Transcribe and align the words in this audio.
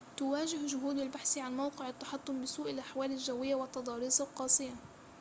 تُواجَه 0.17 0.67
جهود 0.67 0.97
البحث 0.97 1.37
عن 1.37 1.57
موقع 1.57 1.89
التحطم 1.89 2.41
بسوء 2.41 2.71
الأحوال 2.71 3.11
الجوية 3.11 3.55
والتضاريس 3.55 4.21
القاسية 4.21 4.75